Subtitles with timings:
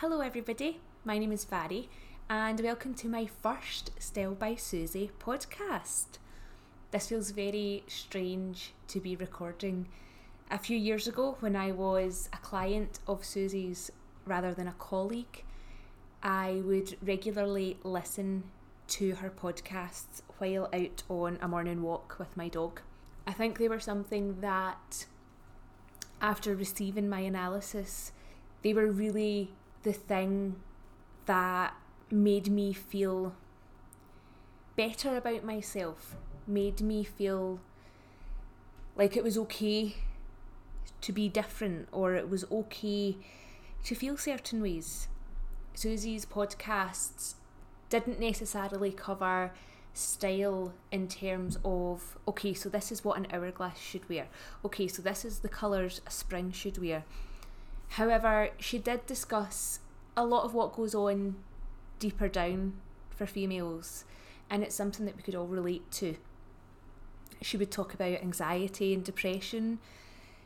[0.00, 0.78] Hello, everybody.
[1.06, 1.86] My name is Mhairi,
[2.28, 6.18] and welcome to my first Style by Susie podcast.
[6.90, 9.88] This feels very strange to be recording.
[10.50, 13.90] A few years ago, when I was a client of Susie's
[14.26, 15.44] rather than a colleague,
[16.22, 18.42] I would regularly listen
[18.88, 22.82] to her podcasts while out on a morning walk with my dog.
[23.26, 25.06] I think they were something that,
[26.20, 28.12] after receiving my analysis,
[28.60, 30.56] they were really the thing
[31.26, 31.74] that
[32.10, 33.34] made me feel
[34.76, 37.60] better about myself, made me feel
[38.96, 39.96] like it was okay
[41.00, 43.16] to be different or it was okay
[43.84, 45.08] to feel certain ways.
[45.74, 47.34] Susie's podcasts
[47.88, 49.52] didn't necessarily cover
[49.92, 54.26] style in terms of okay, so this is what an hourglass should wear.
[54.64, 57.04] Okay, so this is the colours a spring should wear.
[57.90, 59.80] However, she did discuss
[60.16, 61.36] a lot of what goes on
[61.98, 62.74] deeper down
[63.10, 64.04] for females,
[64.50, 66.16] and it's something that we could all relate to.
[67.42, 69.78] She would talk about anxiety and depression.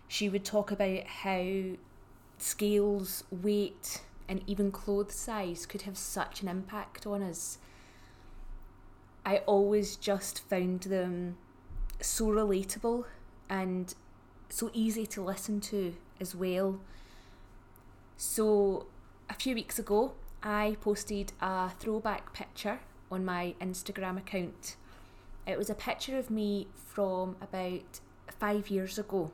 [0.08, 1.76] She would talk about how
[2.38, 7.58] scales, weight, and even clothes size could have such an impact on us.
[9.24, 11.36] I always just found them
[12.00, 13.04] so relatable
[13.48, 13.94] and
[14.48, 16.80] so easy to listen to as well.
[18.22, 18.84] So,
[19.30, 24.76] a few weeks ago, I posted a throwback picture on my Instagram account.
[25.46, 28.00] It was a picture of me from about
[28.38, 29.30] five years ago,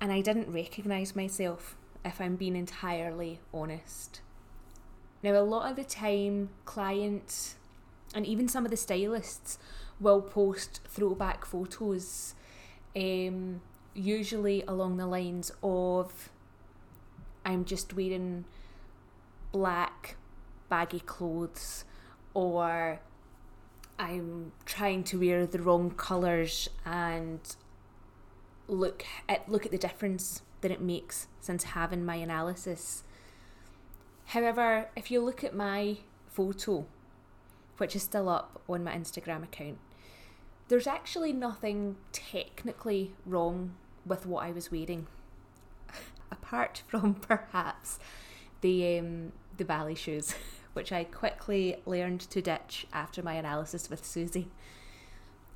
[0.00, 4.20] and I didn't recognise myself, if I'm being entirely honest.
[5.22, 7.54] Now, a lot of the time, clients
[8.16, 9.60] and even some of the stylists
[10.00, 12.34] will post throwback photos,
[12.96, 13.60] um,
[13.94, 16.31] usually along the lines of
[17.44, 18.44] I'm just wearing
[19.52, 20.16] black
[20.68, 21.84] baggy clothes
[22.34, 23.00] or
[23.98, 27.40] I'm trying to wear the wrong colours and
[28.68, 33.04] look at look at the difference that it makes since having my analysis.
[34.26, 36.86] However, if you look at my photo,
[37.76, 39.78] which is still up on my Instagram account,
[40.68, 43.74] there's actually nothing technically wrong
[44.06, 45.06] with what I was wearing
[46.52, 47.98] apart from perhaps
[48.60, 50.34] the um, the ballet shoes,
[50.72, 54.48] which I quickly learned to ditch after my analysis with Susie.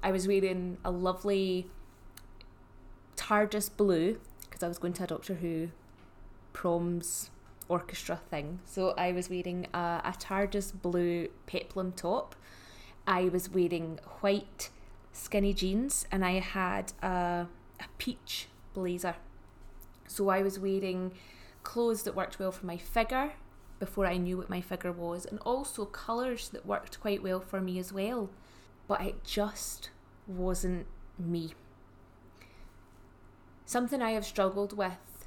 [0.02, 1.66] I was wearing a lovely
[3.16, 5.70] TARDIS blue because I was going to a Doctor Who
[6.52, 7.30] proms
[7.68, 8.60] orchestra thing.
[8.64, 12.36] So I was wearing a, a TARDIS blue peplum top.
[13.06, 14.70] I was wearing white
[15.12, 17.46] skinny jeans and I had a,
[17.80, 19.16] a peach blazer
[20.06, 21.12] so I was wearing
[21.62, 23.32] clothes that worked well for my figure
[23.78, 27.60] before I knew what my figure was, and also colours that worked quite well for
[27.60, 28.30] me as well.
[28.88, 29.90] But it just
[30.26, 30.86] wasn't
[31.18, 31.52] me.
[33.66, 35.26] Something I have struggled with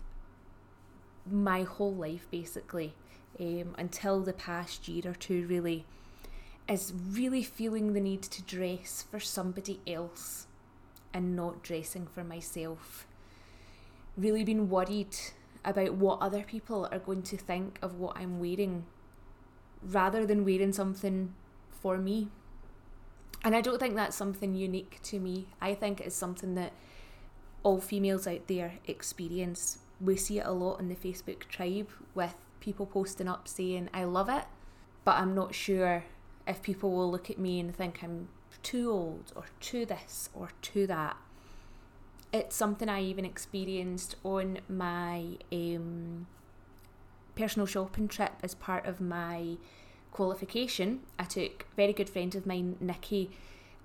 [1.30, 2.94] my whole life basically,
[3.40, 5.86] um, until the past year or two, really,
[6.68, 10.48] is really feeling the need to dress for somebody else
[11.14, 13.08] and not dressing for myself
[14.20, 15.16] really been worried
[15.66, 18.86] about what other people are going to think of what I'm wearing
[19.82, 21.34] rather than wearing something
[21.70, 22.30] for me.
[23.44, 25.48] And I don't think that's something unique to me.
[25.62, 26.74] I think it's something that
[27.64, 29.80] all females out there experience.
[30.02, 34.04] We see it a lot in the Facebook tribe with people posting up saying, I
[34.04, 34.46] love it,
[35.06, 36.04] but I'm not sure
[36.48, 38.30] if people will look at me and think I'm
[38.64, 41.16] too old or too this or too that
[42.32, 46.28] it's something I even experienced on my um,
[47.36, 49.58] personal shopping trip as part of my
[50.12, 51.02] qualification.
[51.18, 53.32] I took a very good friend of mine, Nikki,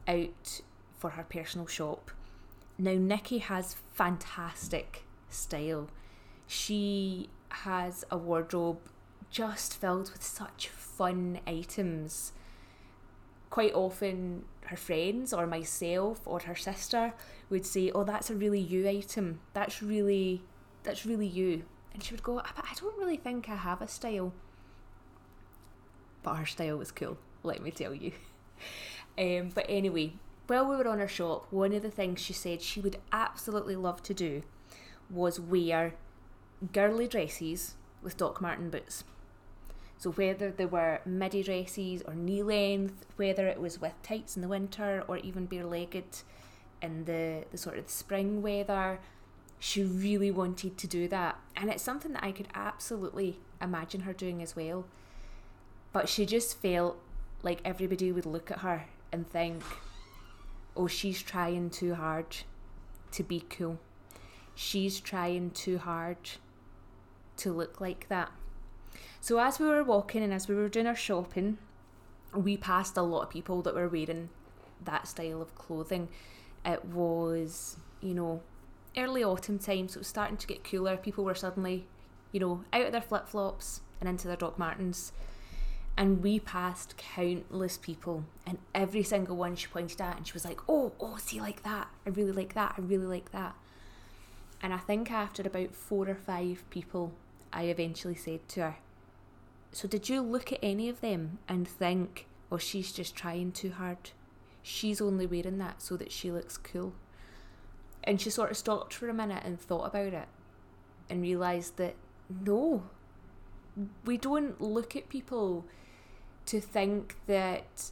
[0.07, 0.61] out
[0.99, 2.11] for her personal shop.
[2.77, 5.89] Now, Nikki has fantastic style.
[6.47, 8.81] She has a wardrobe
[9.31, 12.33] just filled with such fun items.
[13.51, 17.13] Quite often, her friends or myself or her sister
[17.51, 19.41] would say, "Oh, that's a really you item.
[19.53, 20.43] That's really
[20.83, 24.33] that's really you." And she would go, "I don't really think I have a style."
[26.23, 28.13] But her style was cool, let me tell you.
[29.19, 30.15] um, but anyway,
[30.47, 33.77] while we were on her shop, one of the things she said she would absolutely
[33.77, 34.43] love to do
[35.11, 35.95] was wear
[36.73, 39.05] girly dresses with Doc Marten boots.
[40.05, 44.43] So whether they were midi dresses or knee length, whether it was with tights in
[44.43, 46.19] the winter or even bare legged
[46.83, 49.01] in the, the sort of spring weather,
[49.59, 51.39] She really wanted to do that.
[51.57, 54.85] And it's something that I could absolutely imagine her doing as well.
[55.91, 56.99] But she just felt
[57.43, 59.63] like everybody would look at her and think,
[60.77, 62.27] oh, she's trying too hard
[63.13, 63.79] to be cool.
[64.55, 66.19] She's trying too hard
[67.39, 68.33] to look like that.
[69.25, 71.57] So, as we were walking and as we were doing our shopping,
[72.35, 74.29] we passed a lot of people that were wearing
[74.85, 76.09] that style of clothing.
[76.63, 78.43] It was, you know,
[78.99, 80.99] early autumn time, so it was starting to get cooler.
[80.99, 81.87] People were suddenly,
[82.33, 85.13] you know, out of their flip flops and into their Doc Martens.
[85.97, 90.45] And we passed countless people, and every single one she pointed at, and she was
[90.45, 91.89] like, Oh, oh, see, like that.
[92.07, 92.75] I really like that.
[92.77, 93.55] I really like that.
[94.61, 97.13] And I think after about four or five people,
[97.55, 98.77] I eventually said to her,
[99.75, 103.73] So did you look at any of them and think, Oh, she's just trying too
[103.73, 104.11] hard?
[104.63, 106.93] She's only wearing that so that she looks cool.
[108.05, 110.29] And she sort of stopped for a minute and thought about it
[111.11, 111.97] and realised that
[112.29, 112.85] no,
[114.05, 115.65] we don't look at people
[116.47, 117.91] to think that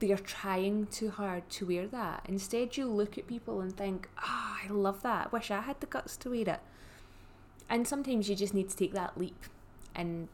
[0.00, 2.26] they're trying too hard to wear that.
[2.28, 5.28] Instead, you look at people and think, ah, oh, I love that.
[5.28, 6.60] I wish I had the guts to wear it.
[7.70, 9.46] And sometimes you just need to take that leap
[9.94, 10.28] and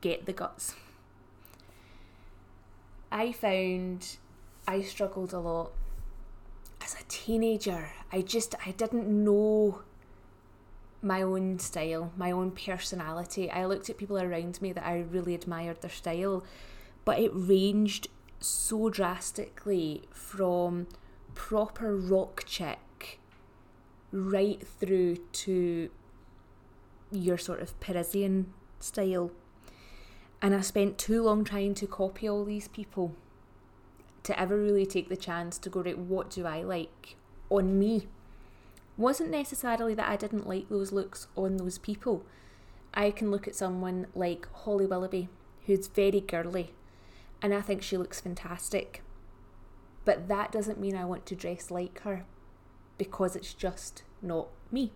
[0.00, 0.74] get the guts.
[3.12, 4.16] I found
[4.66, 5.72] I struggled a lot
[6.82, 7.90] as a teenager.
[8.12, 9.82] I just I didn't know
[11.02, 13.50] my own style, my own personality.
[13.50, 16.44] I looked at people around me that I really admired their style,
[17.04, 18.08] but it ranged
[18.40, 20.86] so drastically from
[21.34, 23.18] proper rock chick
[24.12, 25.90] right through to
[27.10, 29.30] your sort of Parisian style.
[30.42, 33.14] And I spent too long trying to copy all these people
[34.22, 37.16] to ever really take the chance to go, right, what do I like
[37.48, 38.08] on me?
[38.96, 42.24] Wasn't necessarily that I didn't like those looks on those people.
[42.92, 45.28] I can look at someone like Holly Willoughby,
[45.66, 46.72] who's very girly,
[47.40, 49.02] and I think she looks fantastic.
[50.04, 52.24] But that doesn't mean I want to dress like her
[52.98, 54.92] because it's just not me.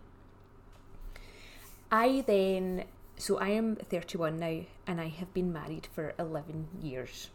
[1.91, 2.85] I then,
[3.16, 7.31] so I am 31 now and I have been married for 11 years.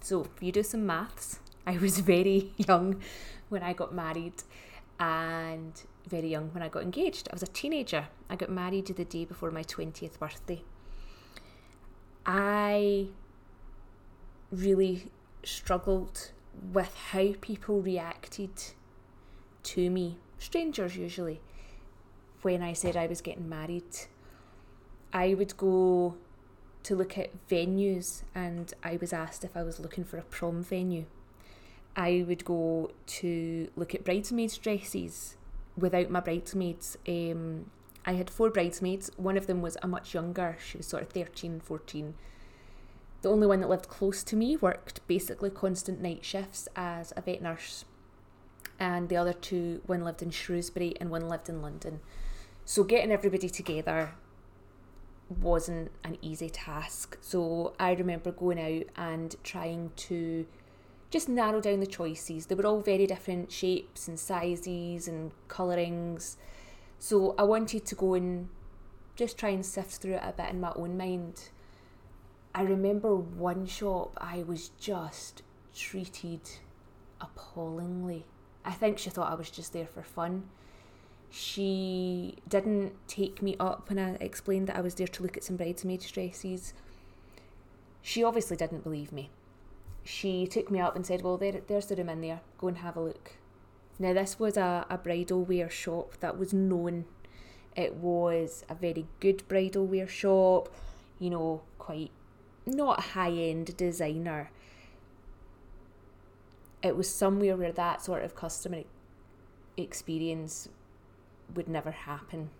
[0.00, 3.02] So if you do some maths, I was very young
[3.48, 4.42] when I got married
[4.98, 5.72] and
[6.06, 7.28] very young when I got engaged.
[7.30, 8.08] I was a teenager.
[8.30, 10.62] I got married the day before my 20th birthday.
[12.24, 13.08] I
[14.50, 15.10] really
[15.44, 16.32] struggled
[16.72, 18.50] with how people reacted
[19.62, 21.40] to me, strangers usually,
[22.42, 23.84] when I said I was getting married.
[25.16, 26.14] I would go
[26.82, 30.62] to look at venues and I was asked if I was looking for a prom
[30.62, 31.06] venue.
[31.96, 35.38] I would go to look at bridesmaids' dresses
[35.74, 36.98] without my bridesmaids.
[37.08, 37.70] Um,
[38.04, 39.10] I had four bridesmaids.
[39.16, 42.12] One of them was a much younger, she was sort of 13, 14.
[43.22, 47.22] The only one that lived close to me worked basically constant night shifts as a
[47.22, 47.86] vet nurse.
[48.78, 52.00] And the other two, one lived in Shrewsbury and one lived in London.
[52.66, 54.12] So getting everybody together
[55.28, 57.18] wasn't an easy task.
[57.20, 60.46] So I remember going out and trying to
[61.10, 62.46] just narrow down the choices.
[62.46, 66.36] They were all very different shapes and sizes and colourings.
[66.98, 68.48] So I wanted to go and
[69.16, 71.50] just try and sift through it a bit in my own mind.
[72.54, 75.42] I remember one shop I was just
[75.74, 76.40] treated
[77.20, 78.24] appallingly.
[78.64, 80.48] I think she thought I was just there for fun.
[81.38, 85.44] She didn't take me up when I explained that I was there to look at
[85.44, 86.72] some bridesmaids' dresses.
[88.00, 89.28] She obviously didn't believe me.
[90.02, 92.40] She took me up and said, Well, there, there's the room in there.
[92.56, 93.32] Go and have a look.
[93.98, 97.04] Now, this was a, a bridal wear shop that was known.
[97.76, 100.70] It was a very good bridal wear shop,
[101.18, 102.12] you know, quite
[102.64, 104.50] not high end designer.
[106.82, 108.84] It was somewhere where that sort of customer
[109.76, 110.70] experience
[111.54, 112.50] would never happen.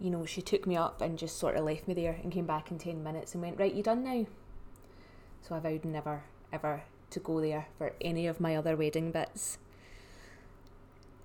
[0.00, 2.46] You know, she took me up and just sort of left me there and came
[2.46, 4.26] back in 10 minutes and went, Right, you done now?
[5.42, 9.58] So I vowed never, ever to go there for any of my other wedding bits.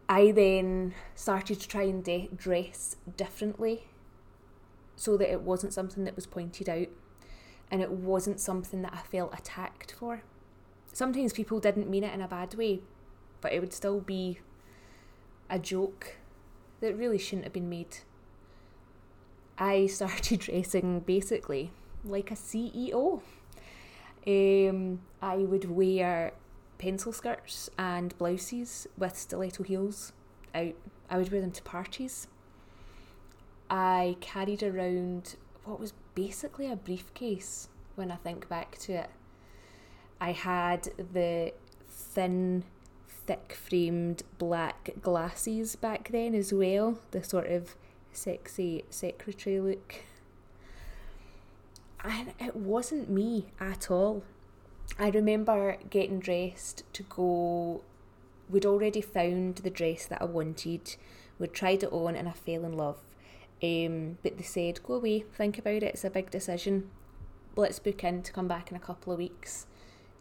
[0.10, 3.88] I then started to try and de- dress differently
[4.96, 6.88] so that it wasn't something that was pointed out
[7.72, 10.24] and it wasn't something that I felt attacked for.
[10.92, 12.82] Sometimes people didn't mean it in a bad way,
[13.42, 14.40] but it would still be
[15.50, 16.18] a joke
[16.84, 18.00] that really shouldn't have been made.
[19.58, 21.72] I started dressing basically
[22.04, 23.22] like a CEO.
[24.28, 26.34] Um, I would wear
[26.78, 30.12] pencil skirts and blouses with stiletto heels
[30.54, 30.74] out.
[31.10, 32.28] I would wear them to parties.
[33.70, 39.10] I carried around what was basically a briefcase when I think back to it.
[40.20, 41.54] I had the
[41.90, 42.66] thin,
[43.26, 47.76] thick framed black glasses back then as well, the sort of
[48.12, 49.96] sexy secretary look.
[52.04, 54.24] And it wasn't me at all.
[55.00, 57.82] I remember getting dressed to go.
[58.50, 60.96] We'd already found the dress that I wanted.
[61.40, 63.00] We'd tried it on and I fell in love.
[63.64, 66.90] Um, but they said, go away, think about it, it's a big decision.
[67.56, 69.68] Let's book in to come back in a couple of weeks.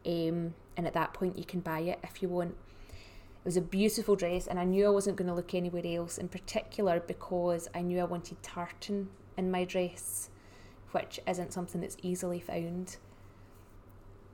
[0.06, 2.54] Um, and at that point, you can buy it if you want.
[3.42, 6.16] It was a beautiful dress, and I knew I wasn't going to look anywhere else,
[6.16, 10.30] in particular because I knew I wanted tartan in my dress,
[10.92, 12.98] which isn't something that's easily found.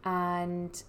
[0.04, 0.82] And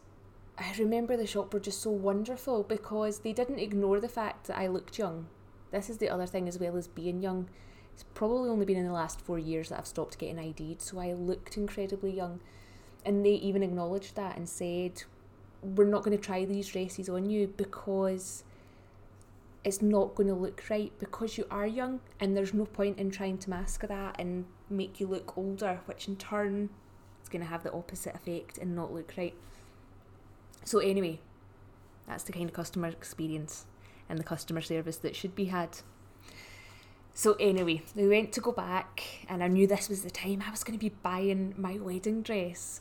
[0.58, 4.58] I remember the shop were just so wonderful because they didn't ignore the fact that
[4.58, 5.28] I looked young.
[5.72, 7.48] This is the other thing, as well as being young.
[7.94, 11.00] It's probably only been in the last four years that I've stopped getting ID'd, so
[11.00, 12.42] I looked incredibly young.
[13.06, 15.04] And they even acknowledged that and said,
[15.62, 18.44] We're not going to try these dresses on you because
[19.64, 23.12] it's not going to look right because you are young and there's no point in
[23.12, 26.70] trying to mask that and make you look older, which in turn
[27.22, 29.36] is going to have the opposite effect and not look right.
[30.64, 31.20] So, anyway,
[32.08, 33.66] that's the kind of customer experience
[34.08, 35.80] and the customer service that should be had.
[37.14, 40.52] So anyway, we went to go back, and I knew this was the time I
[40.52, 42.80] was going to be buying my wedding dress.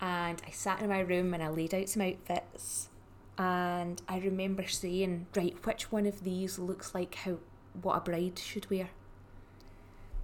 [0.00, 2.88] And I sat in my room and I laid out some outfits.
[3.36, 7.38] And I remember saying, right, which one of these looks like how
[7.82, 8.90] what a bride should wear?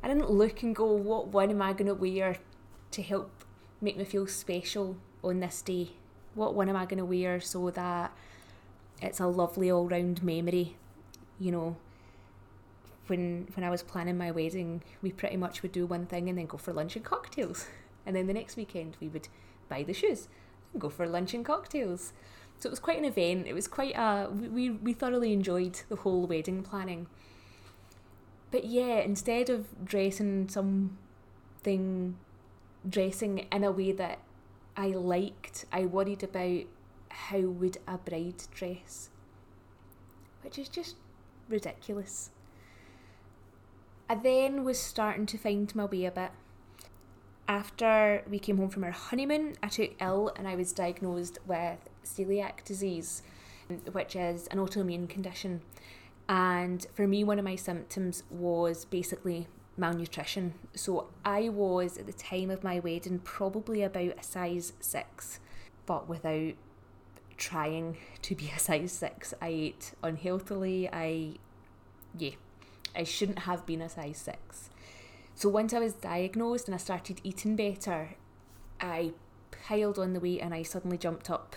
[0.03, 2.39] I didn't look and go, what one am I going to wear
[2.91, 3.45] to help
[3.81, 5.91] make me feel special on this day?
[6.35, 8.13] What one am I going to wear so that
[9.01, 10.77] it's a lovely all round memory,
[11.39, 11.77] you know?
[13.07, 16.39] when when I was planning my wedding, we pretty much would do one thing and
[16.39, 17.67] then go for lunch and cocktails.
[18.07, 19.29] And then the next weekend we would
[19.69, 20.29] buy the shoes
[20.73, 22.13] and go for lunch and cocktails.
[22.59, 23.47] So it was quite an event.
[23.47, 27.07] It was quite a we we thoroughly enjoyed the whole wedding planning.
[28.51, 32.17] But yeah, instead of dressing something
[32.89, 34.19] dressing in a way that
[34.77, 36.63] I liked, I worried about
[37.09, 39.11] how would a bride dress.
[40.43, 40.97] Which is just
[41.49, 42.31] ridiculous.
[44.09, 46.31] I then was starting to find my way a bit.
[47.47, 51.79] After we came home from our honeymoon, I took ill and I was diagnosed with
[52.05, 53.23] celiac disease,
[53.93, 55.61] which is an autoimmune condition.
[56.27, 59.47] And for me, one of my symptoms was basically
[59.77, 60.55] malnutrition.
[60.75, 65.39] So I was at the time of my wedding probably about a size six,
[65.85, 66.55] but without
[67.37, 69.35] trying to be a size six.
[69.43, 70.89] I ate unhealthily.
[70.91, 71.35] I,
[72.17, 72.31] yeah,
[72.97, 74.71] I shouldn't have been a size six.
[75.35, 78.11] So once I was diagnosed and I started eating better,
[78.81, 79.13] I
[79.51, 81.57] piled on the weight and I suddenly jumped up,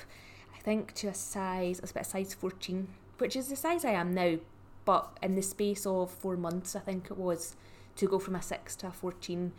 [0.56, 2.88] I think, to a size, I suppose a size 14,
[3.20, 4.38] which is the size I am now.
[4.84, 7.56] But in the space of four months, I think it was,
[7.98, 9.52] to go from a 6 to a 14,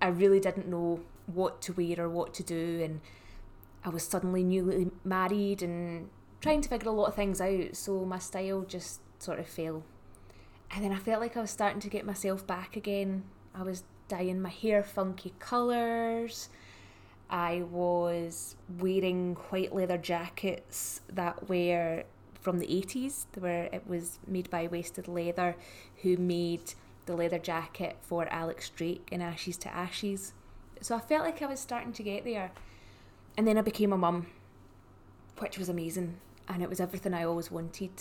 [0.00, 2.80] I really didn't know what to wear or what to do.
[2.82, 3.00] And
[3.84, 6.08] I was suddenly newly married and
[6.40, 7.76] trying to figure a lot of things out.
[7.76, 9.84] So my style just sort of fell
[10.72, 13.24] and then I felt like I was starting to get myself back again.
[13.54, 16.48] I was dyeing my hair funky colours.
[17.28, 22.04] I was wearing white leather jackets that were
[22.40, 25.56] from the 80s, where it was made by Wasted Leather,
[26.02, 26.74] who made
[27.06, 30.32] the leather jacket for Alex Drake in Ashes to Ashes.
[30.80, 32.50] So I felt like I was starting to get there.
[33.36, 34.26] And then I became a mum,
[35.38, 36.16] which was amazing.
[36.48, 37.92] And it was everything I always wanted.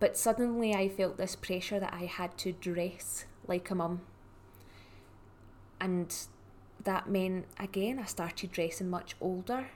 [0.00, 4.00] But suddenly I felt this pressure that I had to dress like a mum.
[5.78, 6.14] And
[6.82, 9.68] that meant, again, I started dressing much older.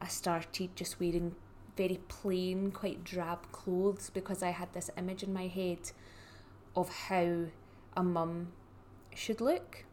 [0.00, 1.36] I started just wearing
[1.76, 5.92] very plain, quite drab clothes because I had this image in my head
[6.74, 7.46] of how
[7.96, 8.48] a mum
[9.14, 9.84] should look.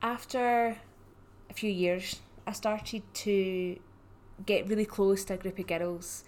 [0.00, 0.78] After
[1.50, 3.78] a few years, I started to
[4.44, 6.24] get really close to a group of girls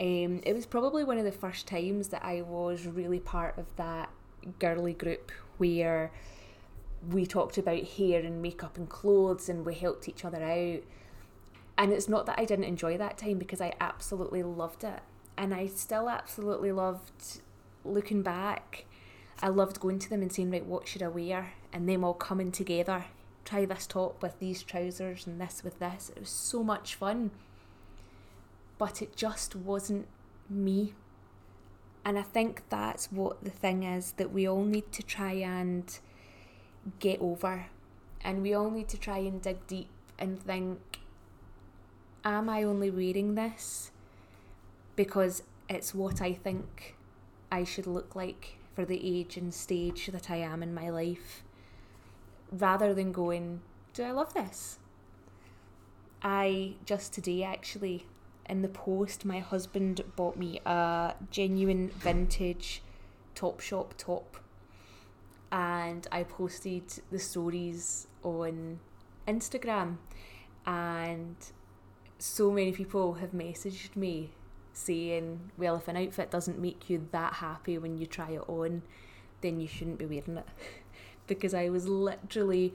[0.00, 3.66] um, it was probably one of the first times that I was really part of
[3.76, 4.10] that
[4.58, 6.10] girly group where
[7.10, 10.82] we talked about hair and makeup and clothes and we helped each other out.
[11.76, 15.00] And it's not that I didn't enjoy that time because I absolutely loved it.
[15.36, 17.40] And I still absolutely loved
[17.84, 18.84] looking back.
[19.40, 21.54] I loved going to them and saying, right, what should I wear?
[21.72, 23.06] And them all coming together.
[23.44, 26.10] Try this top with these trousers and this with this.
[26.14, 27.32] It was so much fun.
[28.78, 30.06] But it just wasn't
[30.48, 30.94] me.
[32.04, 35.98] And I think that's what the thing is that we all need to try and
[36.98, 37.66] get over.
[38.24, 39.88] And we all need to try and dig deep
[40.18, 40.98] and think
[42.24, 43.90] am I only wearing this
[44.94, 46.96] because it's what I think
[47.50, 51.42] I should look like for the age and stage that I am in my life?
[52.50, 53.60] Rather than going,
[53.94, 54.78] do I love this?
[56.22, 58.06] I just today actually
[58.48, 62.82] in the post my husband bought me a genuine vintage
[63.34, 64.36] Topshop top
[65.50, 68.80] and I posted the stories on
[69.26, 69.96] Instagram
[70.66, 71.36] and
[72.18, 74.30] so many people have messaged me
[74.72, 78.82] saying, well, if an outfit doesn't make you that happy when you try it on,
[79.40, 80.46] then you shouldn't be wearing it.
[81.26, 82.74] because I was literally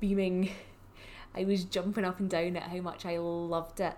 [0.00, 0.50] beaming.
[1.34, 3.96] I was jumping up and down at how much I loved it.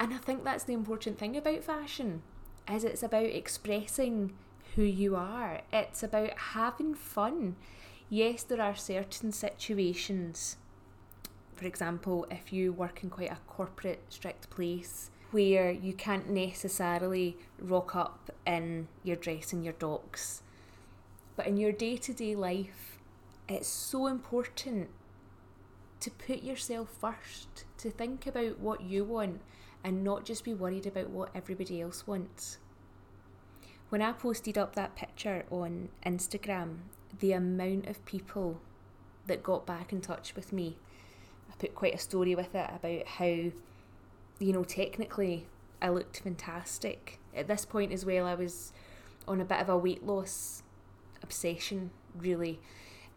[0.00, 2.22] And I think that's the important thing about fashion
[2.68, 4.32] is it's about expressing
[4.74, 5.60] who you are.
[5.72, 7.54] It's about having fun.
[8.08, 10.56] Yes, there are certain situations
[11.60, 17.36] for example, if you work in quite a corporate, strict place where you can't necessarily
[17.60, 20.42] rock up in your dress and your docs,
[21.36, 22.98] but in your day to day life,
[23.46, 24.88] it's so important
[26.00, 29.42] to put yourself first, to think about what you want
[29.84, 32.58] and not just be worried about what everybody else wants.
[33.88, 36.78] When I posted up that picture on Instagram,
[37.18, 38.60] the amount of people
[39.26, 40.76] that got back in touch with me
[41.50, 43.52] I put quite a story with it about how, you
[44.38, 45.46] know, technically
[45.82, 47.18] I looked fantastic.
[47.34, 48.72] At this point as well, I was
[49.26, 50.62] on a bit of a weight loss
[51.22, 52.60] obsession, really.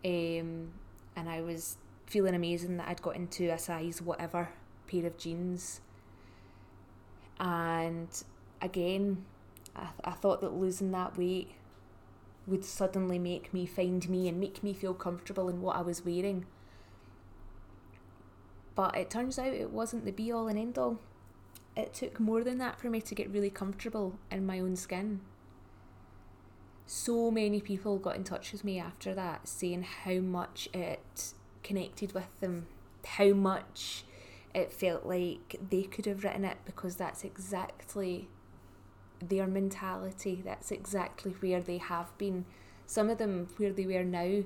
[0.03, 0.71] Um,
[1.15, 1.77] and I was
[2.07, 4.49] feeling amazing that I'd got into a size whatever
[4.87, 5.81] pair of jeans.
[7.39, 8.09] And
[8.61, 9.25] again,
[9.75, 11.51] I, th- I thought that losing that weight
[12.45, 16.05] would suddenly make me find me and make me feel comfortable in what I was
[16.05, 16.45] wearing.
[18.75, 20.99] But it turns out it wasn't the be all and end all.
[21.75, 25.21] It took more than that for me to get really comfortable in my own skin.
[26.85, 32.13] So many people got in touch with me after that saying how much it connected
[32.13, 32.67] with them,
[33.05, 34.03] how much
[34.53, 38.29] it felt like they could have written it because that's exactly
[39.19, 40.41] their mentality.
[40.43, 42.45] That's exactly where they have been.
[42.85, 44.43] Some of them where they were now,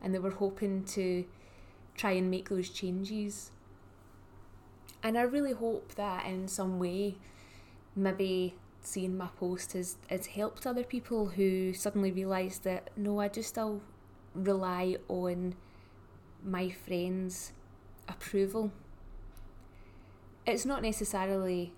[0.00, 1.24] and they were hoping to
[1.96, 3.50] try and make those changes.
[5.02, 7.16] And I really hope that in some way,
[7.96, 13.28] maybe seeing my post has, has helped other people who suddenly realise that no, I
[13.28, 13.80] do still
[14.34, 15.54] rely on
[16.44, 17.52] my friends'
[18.08, 18.70] approval.
[20.48, 21.74] It's not necessarily,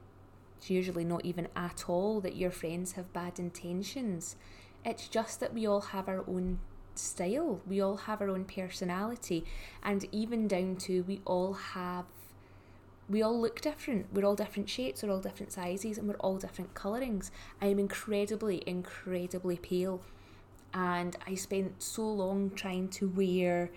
[0.56, 4.36] it's usually not even at all, that your friends have bad intentions.
[4.84, 6.60] It's just that we all have our own
[6.94, 7.60] style.
[7.66, 9.44] We all have our own personality,
[9.82, 12.04] and even down to we all have,
[13.08, 14.06] we all look different.
[14.14, 17.32] We're all different shapes, we're all different sizes, and we're all different colourings.
[17.60, 20.00] I am incredibly, incredibly pale,
[20.72, 23.72] and I spent so long trying to wear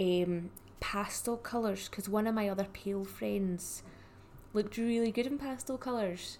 [0.00, 0.48] um,
[0.80, 3.82] pastel colours because one of my other pale friends
[4.58, 6.38] looked really good in pastel colours.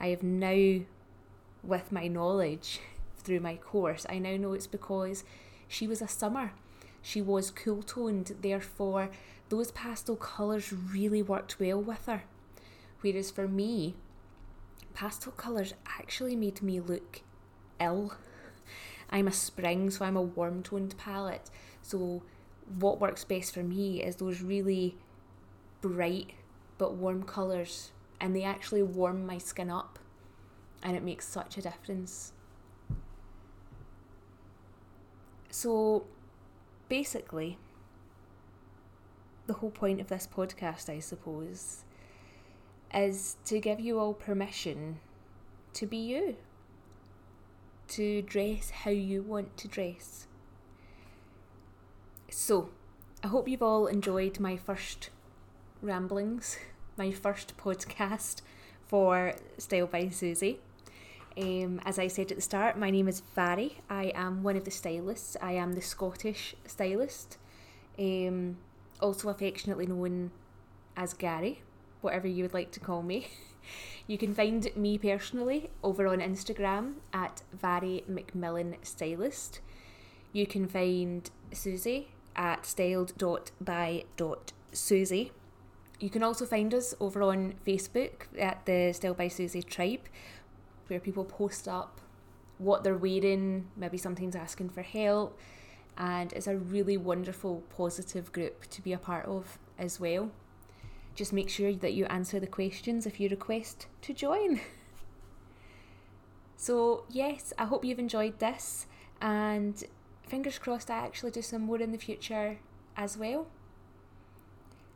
[0.00, 0.80] I have now,
[1.62, 2.80] with my knowledge,
[3.18, 4.04] through my course.
[4.08, 5.22] I now know it's because
[5.68, 6.54] she was a summer.
[7.00, 9.10] She was cool toned, therefore,
[9.48, 12.24] those pastel colours really worked well with her.
[13.00, 13.94] Whereas for me,
[14.92, 17.20] pastel colours actually made me look
[17.78, 18.14] ill.
[19.10, 21.48] I'm a spring, so I'm a warm toned palette.
[21.80, 22.22] So,
[22.76, 24.96] what works best for me is those really
[25.80, 26.32] bright
[26.82, 30.00] but warm colours, and they actually warm my skin up,
[30.82, 32.32] and it makes such a difference.
[35.48, 36.06] So
[36.88, 37.56] basically,
[39.46, 41.84] the whole point of this podcast, I suppose,
[42.92, 44.98] is to give you all permission
[45.74, 46.34] to be you,
[47.90, 50.26] to dress how you want to dress.
[52.28, 52.70] So,
[53.22, 55.10] I hope you've all enjoyed my first
[55.80, 56.58] ramblings,
[56.96, 58.42] my first podcast
[58.86, 60.60] for Style by Susie.
[61.36, 63.76] Um, as I said at the start, my name is Mhairi.
[63.88, 65.36] I am one of the stylists.
[65.40, 67.38] I am the Scottish stylist,
[67.98, 68.58] um,
[69.00, 70.30] also affectionately known
[70.96, 71.62] as Gary,
[72.02, 73.28] whatever you would like to call me.
[74.06, 79.60] you can find me personally over on Instagram at Mhairi McMillan Stylist.
[80.32, 85.32] You can find Susie at styled.by.susie.
[86.02, 90.08] you can also find us over on Facebook at the Style by Susie Tribe,
[90.88, 92.00] where people post up
[92.58, 95.38] what they're wearing, maybe something's asking for help,
[95.96, 100.32] and it's a really wonderful, positive group to be a part of as well.
[101.14, 104.60] Just make sure that you answer the questions if you request to join.
[106.56, 108.86] so, yes, I hope you've enjoyed this,
[109.20, 109.84] and
[110.26, 112.58] fingers crossed I actually do some more in the future
[112.96, 113.46] as well.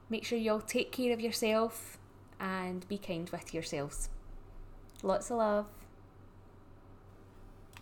[0.09, 1.99] Make sure you all take care of yourself
[2.38, 4.09] and be kind with yourselves.
[5.03, 5.66] Lots of love.